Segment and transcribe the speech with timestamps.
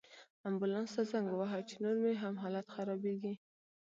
[0.47, 3.33] امبولانس ته زنګ ووهه، چې نور مې هم حالت خرابیږي